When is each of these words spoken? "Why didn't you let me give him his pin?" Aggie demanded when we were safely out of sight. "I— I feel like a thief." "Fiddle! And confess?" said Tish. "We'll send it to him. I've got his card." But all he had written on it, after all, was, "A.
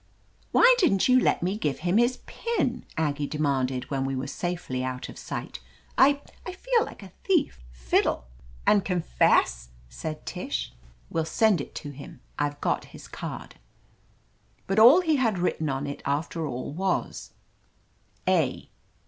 "Why 0.51 0.73
didn't 0.79 1.07
you 1.07 1.19
let 1.19 1.43
me 1.43 1.55
give 1.59 1.81
him 1.85 1.97
his 1.99 2.21
pin?" 2.25 2.85
Aggie 2.97 3.27
demanded 3.27 3.91
when 3.91 4.03
we 4.03 4.15
were 4.15 4.25
safely 4.25 4.83
out 4.83 5.09
of 5.09 5.17
sight. 5.19 5.59
"I— 5.95 6.23
I 6.43 6.53
feel 6.53 6.85
like 6.85 7.03
a 7.03 7.13
thief." 7.23 7.61
"Fiddle! 7.71 8.25
And 8.65 8.83
confess?" 8.83 9.69
said 9.89 10.25
Tish. 10.25 10.73
"We'll 11.11 11.25
send 11.25 11.61
it 11.61 11.75
to 11.75 11.91
him. 11.91 12.19
I've 12.39 12.59
got 12.61 12.85
his 12.85 13.07
card." 13.07 13.57
But 14.65 14.79
all 14.79 15.01
he 15.01 15.17
had 15.17 15.37
written 15.37 15.69
on 15.69 15.85
it, 15.85 16.01
after 16.03 16.47
all, 16.47 16.73
was, 16.73 17.33
"A. 18.27 18.71